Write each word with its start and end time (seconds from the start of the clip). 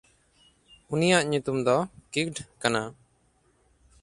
ᱩᱱᱤᱭᱟᱜ 0.93 1.23
ᱧᱩᱛᱩᱢ 1.29 1.57
ᱫᱚ 1.65 1.77
ᱠᱤᱜᱷᱴ 2.11 2.35
ᱠᱟᱱᱟ᱾ 2.61 2.81